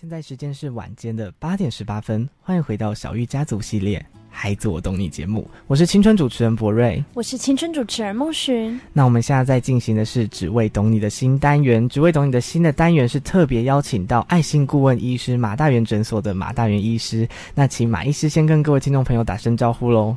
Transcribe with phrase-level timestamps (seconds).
[0.00, 8.78] 现在时间是晚间的八点十八分，欢迎回到小玉家族系列《孩子我懂你》节目，我是青春主持人博瑞，我是青春主持人梦寻。
[8.92, 20.16] 那我们现在在进行的是“只为懂你”的新单元，“只为懂你”的新的单元是特别邀请到爱心顾问医师马大元诊所的马大元医师，那请马医师先跟各位听众朋友打声招呼喽。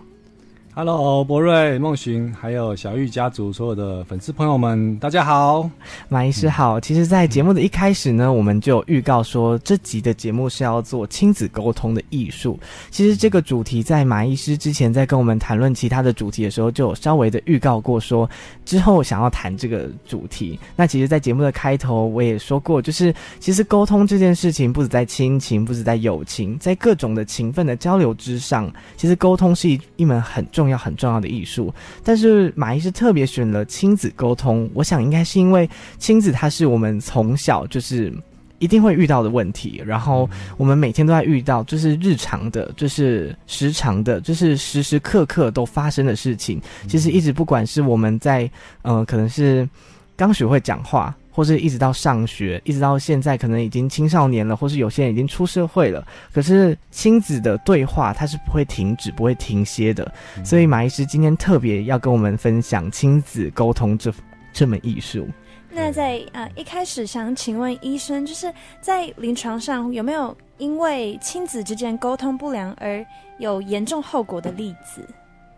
[0.79, 5.67] Hello，博瑞、梦寻，还有小玉家族所有的粉丝朋友们，大家好，
[6.07, 6.79] 马医师好。
[6.79, 12.59] 其实，在节目的一开始呢，我们就预告说，这集的节目是要做亲子沟通的艺术。
[12.91, 18.29] 其实，这个主题在马医师之前在跟我们谈论其他的主题的时候，就有稍微的预告过，说
[18.63, 20.59] 之后想要谈这个主题。
[20.75, 30.66] 那其实，在节目的开头我也说过，就是其实沟通这件事情，不止在亲情，不止在友情，在各种的情分的交流之上，其实沟通是一一门很重。
[30.69, 38.13] 要很重要的艺术，但是马医师特别选了亲子沟通，我想应该是因为亲子它是我们从小就是
[38.59, 46.61] 一定会遇到的问题，然后我们每天都在遇到，就是日常的，就是时常的，就是时时刻刻都发生的事情。
[46.87, 48.49] 其实一直不管是我们在，
[48.81, 49.67] 呃，可能是
[50.15, 51.15] 刚学会讲话。
[51.37, 56.03] 或是一直到上学，一直到现在，可能已经青少年了，或是有些人已经出社会了。
[56.33, 60.11] 可是亲子的对话，它是不会停止、不会停歇的。
[60.35, 64.11] 嗯、所以马医师今天特别要跟我们分享亲子沟通这
[64.51, 65.27] 这门艺术。
[65.69, 68.51] 那在呃一开始想请问医生，就是
[68.81, 73.05] 在临床上有没有因为亲子之间沟通不良而
[73.37, 75.07] 有严重后果的例子？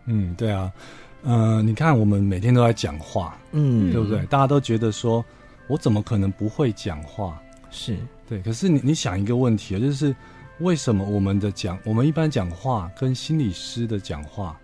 [0.04, 0.70] 嗯，对啊，
[1.22, 4.26] 呃，你看我们每天都在讲话，嗯，对不对？
[4.26, 5.24] 大家都觉得说。
[5.70, 7.40] 我怎么可能不会讲话？
[7.70, 7.96] 是
[8.28, 10.12] 对，可是你你想一个问题啊，就是
[10.58, 14.58] 为什么我们的讲，我们一般讲话跟心理师的讲话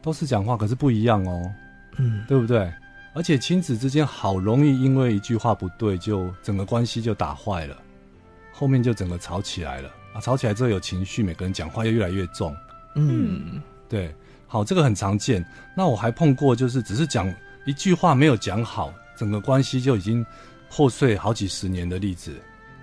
[0.00, 1.52] 都是讲话，可是不一样哦，
[1.98, 2.72] 嗯，对不对？
[3.14, 7.76] 而且亲子之间好容易因为一句话不对，就整个关系就打坏了，
[8.52, 10.20] 后面就整个吵起来了啊！
[10.20, 12.54] 吵起来之后有情绪，每个人讲话又越来越重，
[12.94, 14.14] 嗯，对，
[14.46, 15.44] 好，这个很常见。
[15.76, 17.32] 那我还碰过，就是只是讲
[17.66, 18.94] 一句话没有讲好。
[19.16, 20.24] 整个关系就已经
[20.70, 22.32] 破碎好几十年的例子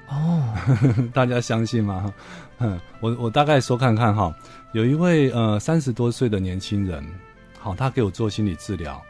[0.07, 0.43] 哦，
[1.13, 2.13] 大家相信吗？
[2.59, 4.33] 嗯，我我大概说看看哈，
[4.73, 7.03] 有一位呃三十多岁的年轻人，
[7.57, 9.01] 好，他给我做心理治疗，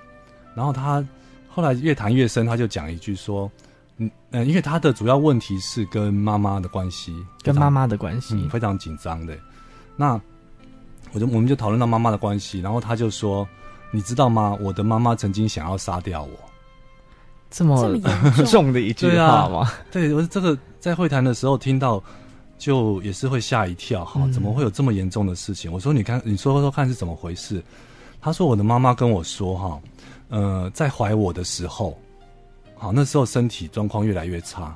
[0.56, 1.06] 然后他
[1.50, 3.52] 后来越谈越深，他就讲一句说，
[3.98, 9.38] 嗯嗯，因为他的主要问题是跟妈妈的关系，跟妈妈的关系、嗯、非常紧张的，
[9.98, 10.20] 那
[11.14, 13.46] 我就我们就讨论到妈妈的关系，然后他就说，
[13.92, 14.56] 你知道吗？
[14.62, 16.51] 我的妈妈曾经想要杀掉我。
[17.52, 18.00] 这么
[18.50, 19.72] 重的一句话吗？
[19.92, 22.02] 对，啊、對，我这个在会谈的时候听到，
[22.58, 24.06] 就也是会吓一跳。
[24.06, 25.70] 哈，怎么会有这么严重的事情？
[25.70, 27.62] 嗯、我说，你看，你说说看是怎么回事？
[28.22, 29.82] 他说，我的妈妈跟我说，哈，
[30.30, 31.98] 呃，在怀我的时候，
[32.78, 34.74] 好，那时候身体状况越来越差，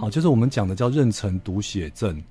[0.00, 2.22] 好，就是我们讲的叫妊娠毒血症，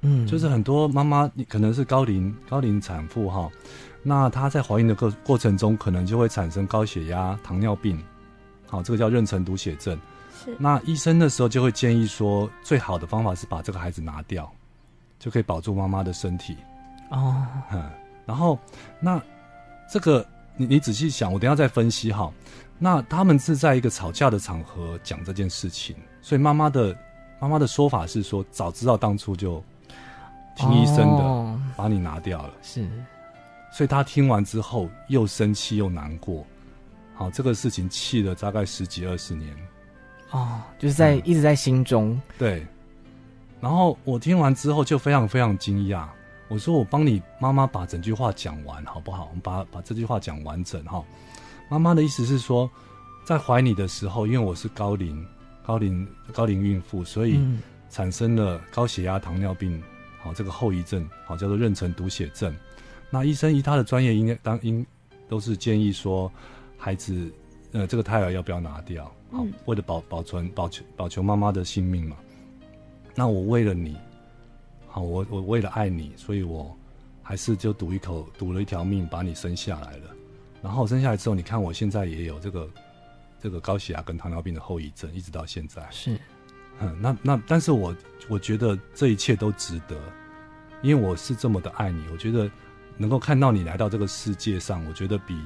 [0.00, 3.48] 嗯，就是很多妈妈可能是高龄高龄产妇哈，
[4.02, 7.96] 那她在怀孕的过过程中，可能就会产生高血压、糖尿病。
[8.68, 9.98] 好，这个叫妊娠毒血症。
[10.44, 14.48] 是，那医生的时候就会建议说，最好的方法是把这个孩子拿掉，
[15.18, 16.56] 就可以保住妈妈的身体。
[17.10, 17.90] 哦，嗯，
[18.26, 18.58] 然后
[19.00, 19.20] 那
[19.90, 20.24] 这个
[20.56, 22.30] 你你仔细想，我等一下再分析哈。
[22.78, 26.96] 那他们是在一个吵架的场合讲这件事情，所以妈妈的
[27.40, 29.60] 妈妈的说法是说，早知道当初就
[30.54, 32.52] 听医生的，把你拿掉了。
[32.62, 32.88] 是，
[33.72, 36.46] 所以他听完之后又生气又难过。
[37.18, 39.52] 好，这个事情气了大概十几二十年，
[40.30, 42.16] 哦，就是在、嗯、一直在心中。
[42.38, 42.64] 对，
[43.60, 46.06] 然后我听完之后就非常非常惊讶。
[46.46, 49.24] 我说：“我帮你妈妈把整句话讲完好不好？
[49.24, 51.04] 我们把把这句话讲完整哈。”
[51.68, 52.70] 妈妈的意思是说，
[53.24, 55.26] 在怀你的时候，因为我是高龄
[55.66, 57.40] 高龄高龄孕妇，所以
[57.90, 59.82] 产生了高血压、糖尿病，
[60.22, 62.54] 好，这个后遗症，好，叫做妊娠毒血症。
[63.10, 64.86] 那医生以他的专业应该当应
[65.28, 66.30] 都是建议说。
[66.78, 67.30] 孩子，
[67.72, 69.04] 呃，这个胎儿要不要拿掉？
[69.32, 72.16] 好，嗯、为了保保存保求保求妈妈的性命嘛。
[73.14, 73.96] 那我为了你，
[74.86, 76.74] 好，我我为了爱你，所以我
[77.20, 80.14] 还是就赌一口，赌了一条命把你生下来了。
[80.62, 82.70] 然后生下来之后，你看我现在也有这个
[83.42, 85.84] 这个高血压跟糖尿病的后遗症，一直到现在。
[85.90, 86.16] 是，
[86.80, 87.94] 嗯，那那但是我
[88.30, 89.98] 我觉得这一切都值得，
[90.80, 92.04] 因为我是这么的爱你。
[92.12, 92.48] 我觉得
[92.96, 95.36] 能够看到你来到这个世界上，我觉得比。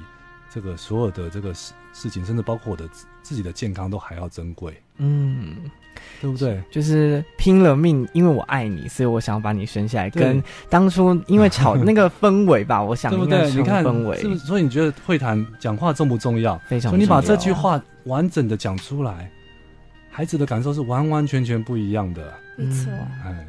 [0.53, 2.87] 这个所有的这个事事情，甚至包括我的
[3.21, 4.73] 自己的健康，都还要珍贵。
[4.97, 5.57] 嗯，
[6.21, 6.61] 对不对？
[6.69, 10.09] 就是拼了命，因为我爱你，所以我想要把你生下来。
[10.09, 14.17] 跟当初因为吵那个氛围吧， 我想应该是氛围。
[14.19, 14.39] 是不是？
[14.45, 16.55] 所以你觉得会谈讲话重不重要？
[16.67, 16.91] 非常重要。
[16.91, 19.31] 所以你把这句话完整的讲出来，
[20.11, 22.31] 孩子的感受是完完全全不一样的。
[22.55, 22.91] 没错，
[23.25, 23.47] 哎，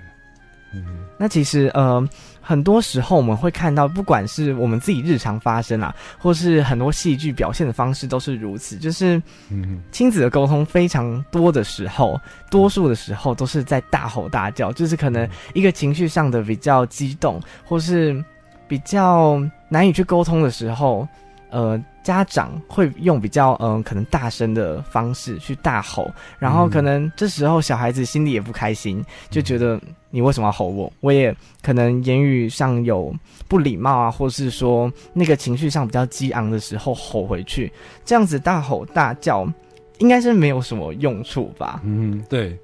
[0.75, 0.85] 嗯，
[1.17, 2.06] 那其实呃，
[2.41, 8.76] 很多时候我们会看到，不管是我们自己日常发生啊，或是很多戏剧表现的方式，都是如此。
[8.76, 18.23] 就是，嗯，亲子的沟通非常多的时候，多数的时候都是在大吼大叫，就是可能一个情绪上的比较激动，或是
[18.67, 21.06] 比较难以去沟通的时候，
[21.55, 21.85] 呃。
[22.05, 29.81] 家长会用比较嗯、呃，可能大声的方式去大吼，然后可能这时候小孩子心里也不开心，就觉得
[30.11, 30.93] 你为什么要吼我？
[31.01, 33.11] 我也可能言语上有
[33.49, 37.73] 不礼貌啊，或是说那个情绪上比较激昂的时候吼回去，
[38.05, 39.49] 这样子大吼大叫，
[39.97, 41.81] 应该是没有什么用处吧？
[41.85, 42.55] 嗯，对，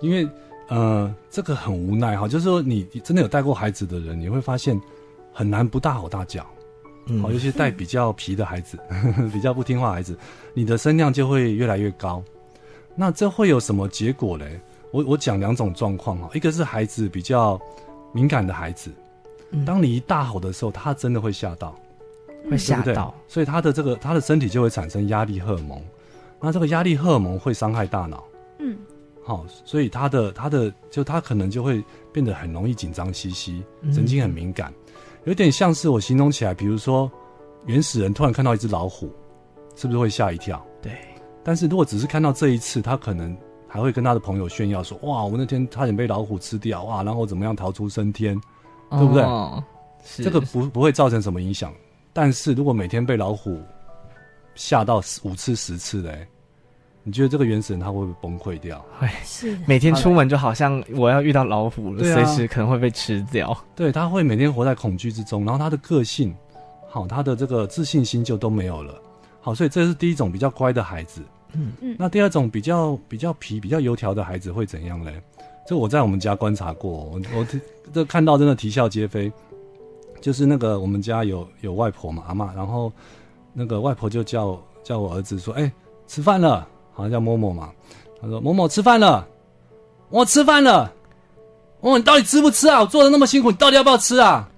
[0.00, 0.26] 因为
[0.68, 4.80] 呃，这个很无奈哈，就是说你真的有带过孩子的人，你会发现
[5.34, 6.42] 很难不大吼大叫。
[7.22, 10.18] 好，尤其带比较皮的孩子，嗯、 比较不听话孩子，
[10.54, 12.22] 你的声量就会越来越高。
[12.96, 14.60] 那这会有什么结果嘞？
[14.90, 17.60] 我我讲两种状况哈，一个是孩子比较
[18.12, 18.90] 敏感的孩子，
[19.64, 21.78] 当你一大吼的时候，他真的会吓到，
[22.50, 25.80] 会吓到，所以他的这个他的身体就会产生压力荷尔蒙，
[26.40, 28.24] 那这个压力荷尔蒙会伤害大脑。
[28.58, 28.76] 嗯，
[29.22, 33.62] 好，所以他的他的就他可能就会变得很容易紧张兮兮，
[33.92, 34.72] 神经很敏感。
[35.26, 37.10] 有点像是我形容起来，比如说
[37.64, 39.12] 原始人突然看到一只老虎，
[39.74, 40.64] 是不是会吓一跳？
[40.80, 40.92] 对。
[41.42, 43.36] 但是如果只是看到这一次，他可能
[43.66, 48.40] 还会跟他的朋友炫耀说：“哇，我那天差点被老虎吃掉，哇，然后怎么样逃出升天，
[48.90, 49.24] 哦、对不对？”
[50.06, 50.22] 是。
[50.22, 51.74] 这个不不会造成什么影响。
[52.12, 53.60] 但是如果每天被老虎
[54.54, 56.26] 吓到五次十次嘞？
[57.08, 58.84] 你觉得这个原始人他会不会崩溃掉？
[58.98, 63.56] 会，是每天出门就好像我要遇到老虎了，随时可能会被吃掉。
[63.76, 66.34] 对，他会每天活在恐惧之中，然后他的个性，
[66.88, 68.92] 好，他的这个自信心就都没有了。
[69.40, 71.22] 好，所以这是第一种比较乖的孩子。
[71.52, 71.94] 嗯嗯。
[71.96, 75.14] 那第二种比较比较皮、比较油条的孩子会怎样嘞？
[75.64, 77.46] 这我在我们家观察过，我我
[77.92, 79.32] 这看到真的啼笑皆非。
[80.20, 82.90] 就是那个我们家有有外婆嘛，阿嬷，然后
[83.52, 85.70] 那个外婆就叫叫我儿子说：“哎，
[86.08, 86.66] 吃饭了。”
[86.96, 87.70] 好像叫某某嘛，
[88.18, 89.28] 他说某某吃饭了，
[90.08, 90.90] 我吃饭了，
[91.80, 92.80] 哦，你到底吃不吃啊？
[92.80, 94.48] 我做的那么辛苦，你到底要不要吃啊？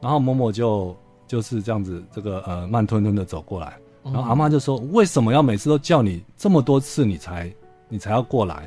[0.00, 0.96] 然后某某就
[1.26, 7.52] 就是这样子，这个呃慢吞吞的走过来，然后阿妈就说：“为什么要每次都叫你这么多次，你才
[7.90, 8.66] 你才要过来？”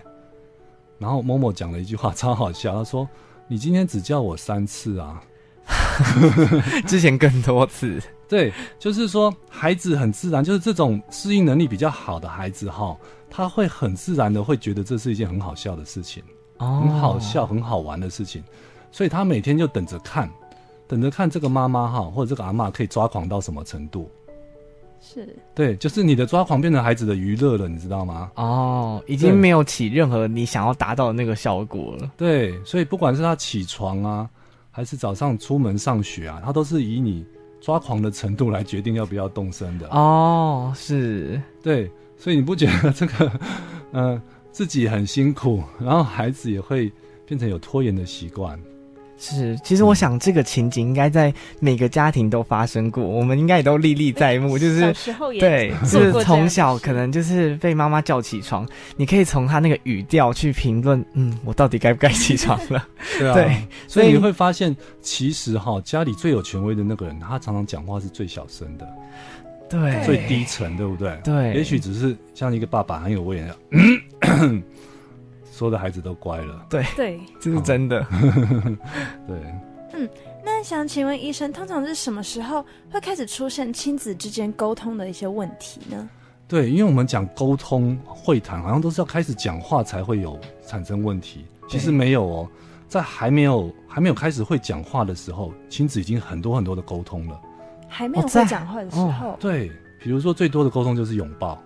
[1.00, 3.10] 然后某某讲了一句话超好笑，他说
[3.50, 5.20] ：“你今天只叫我三次啊，
[6.88, 12.98] 之前更多次。”对，就是说孩子很自然，就是这种适应能力比较好的孩子哈，
[13.30, 16.24] 他会很自然的会觉得这是一件很好笑的事情，
[16.58, 18.44] 哦，很好笑、很好玩的事情，
[18.92, 20.28] 所以他每天就等着看，
[20.88, 24.10] 等着看这个妈妈哈或者这个阿妈可以抓狂到什么程度。
[25.00, 28.32] 是，对，就是你的抓狂变成孩子的娱乐了，你知道吗？
[28.38, 32.12] 哦，已经没有起任何你想要达到的那个效果了。
[32.18, 34.28] 对，所以不管是他起床啊，
[34.76, 37.26] 还是早上出门上学啊，他都是以你。
[37.62, 43.32] 抓狂的程度来决定要不要动身的哦，是对，所以你不觉得这个，
[43.92, 46.92] 嗯、呃，自己很辛苦，然后孩子也会
[47.26, 48.60] 变成有拖延的习惯。
[49.18, 54.58] 是，其实我想这个情景应该在每个家庭都发生过，我们应该也都历历在目。
[54.58, 58.68] 就是小时候也对，就是从小可能就是被妈妈叫起床，
[58.98, 62.88] 你可以从他那个语调去评论，嗯，我到底该不该起床了？
[63.18, 63.58] 对啊，对，
[63.88, 68.88] 所以你会发现，其实哈，家里最有权威的那个人，他常常讲话是最小声的，
[69.70, 71.18] 对，最低沉，对不对？
[71.24, 73.56] 对，也许只是像一个爸爸很有威严。
[75.56, 78.06] 所有的孩子都乖了，对对，这是真的。
[79.26, 79.38] 对，
[79.94, 80.10] 嗯，
[80.44, 86.10] 那想请问医生，通常是什么时候会开始出现亲子之间沟通的一些问题呢？
[86.46, 91.46] 对，因为我们讲沟通会谈，好像都是要开始讲话才会有产生问题。
[91.70, 92.50] 其实没有哦，
[92.90, 97.42] 在还没有还没有开始会讲话的时候，亲子已经很多很多的沟通了。
[97.88, 99.72] 还没有会讲话的时候，哦，对，
[100.04, 101.58] 比如说最多的沟通就是拥抱。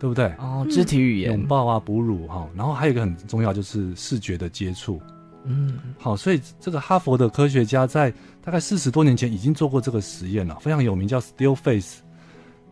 [0.00, 0.34] 对不对？
[0.38, 4.98] 哦，肢体语言，拥抱啊，哺乳哈，然后还有一个很重要就是视觉的接触。
[5.44, 8.10] 嗯，好，所以这个哈佛的科学家在
[8.42, 12.00] 大概四十多年前已经做过这个实验了，非常有名，叫 Still Face，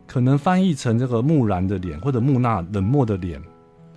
[0.07, 3.39] 可能翻译成这个木然的脸或者木讷冷漠的脸。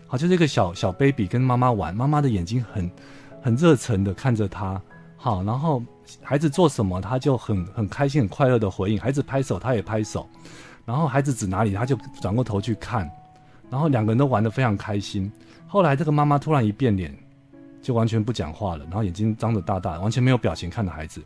[0.08, 2.92] 好，就是一个小小 baby 跟妈妈玩，妈妈的眼睛很
[3.42, 4.82] 很热忱的看着他，
[5.16, 5.82] 好，然后
[6.22, 10.28] 孩子做什么他就很很开心很快乐的回应，孩子拍手他也拍手，
[10.84, 13.10] 然后孩子指哪里他就转过头去看。
[13.72, 15.32] 然后两个人都玩得非常开心。
[15.66, 17.18] 后来这个妈妈突然一变脸，
[17.82, 21.24] 就完全不讲话了，然后眼睛张得大大，完全没有表情看着孩子。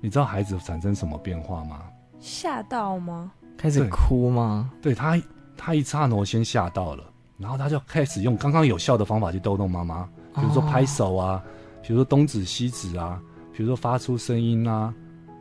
[0.00, 1.80] 你知道孩子产生什么变化吗？
[2.18, 3.30] 吓到吗？
[3.56, 4.70] 开始哭吗？
[4.82, 5.22] 对，对他，
[5.56, 7.04] 他一刹那先吓到了，
[7.38, 11.42] 然后他就开始用刚刚有效的方法去逗弄妈妈，比如说拍手啊，
[11.82, 13.20] 比如说东指西指啊，
[13.54, 14.92] 比如说发出声音啊，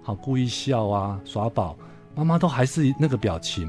[0.04, 1.76] 好故意笑啊，耍宝，
[2.16, 3.68] 妈妈都还是那个表情，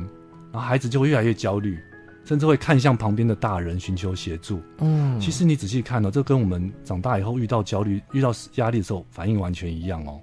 [0.52, 1.78] 然后孩子就会越来越焦虑，
[2.26, 4.60] 甚至会看向旁边的大人寻求协助。
[4.78, 10.20] 嗯，其实你仔细看哦，这跟我们长大以后遇到焦虑、遇到压力的时候反应完全一样哦。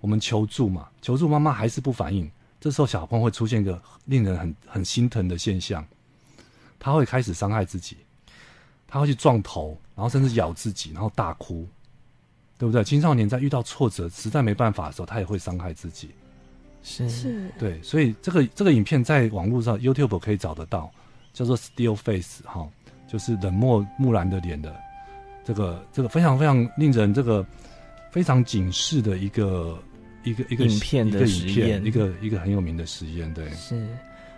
[0.00, 5.84] 我们求助嘛，求助妈妈还是不反应，这时候小朋友会出现一个令人很很心疼的现象，
[6.78, 7.96] 他会开始伤害自己，
[8.86, 11.66] 他会去撞头，然后甚至咬自己，然后大哭，
[12.58, 12.84] 对不对？
[12.84, 16.10] 青少年在遇到挫折实在没办法的时候，他也会伤害自己。
[16.82, 20.88] 是是，对，所以这个这个影片在网络上 YouTube 可以找得到，
[21.36, 22.66] 叫做 Still Face 哈，
[23.06, 24.74] 就是冷漠木兰的脸的，
[25.44, 27.44] 这个这个非常非常令人这个
[28.10, 29.78] 非常警示的一个。
[30.26, 33.86] 一个一个影片的实验，一个一个很有名的实验，对，是，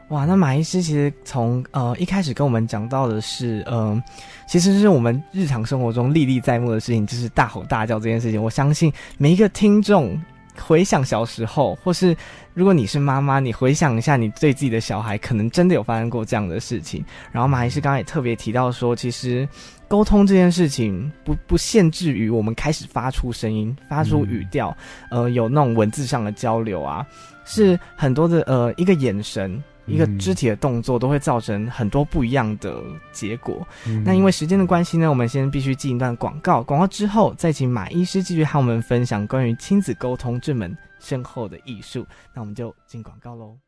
[0.09, 4.05] 哇，那马医师其实从呃一开始跟我们讲到的是，嗯、呃，
[4.47, 8.43] 其实是我们日常生活中历历在目的事情，就是大吼大叫这件事情。
[8.43, 10.15] 我相信每一个听众
[10.61, 12.17] 回想小时候，或是
[12.55, 17.05] 如果你是妈妈，你回想一下你对自己的小孩，可能真的有发生过这样的事情。
[17.33, 19.49] 然后马医师刚刚也特别提到说，其实。
[19.89, 24.77] 沟通这件事情不不限制于我们开始发出声音、发出语调，
[25.11, 27.07] 嗯、呃，有那种文字上的交流啊，
[27.47, 33.67] 是很多的呃一个眼神、一个肢体的动作都会造成很多不一样的结果。
[33.87, 42.07] 嗯、那因为时间的关系呢，我们先必须进一段广告，广告之后再请马医师继续和我们分享关于亲子沟通这门深厚的艺术。
[42.35, 43.68] 那我们就进广告喽。